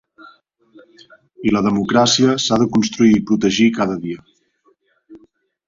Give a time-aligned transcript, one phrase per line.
[1.49, 4.27] I la democràcia s’ha de construir i protegir cada dia.